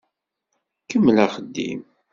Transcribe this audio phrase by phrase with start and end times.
[0.89, 1.81] Kemmel axeddim!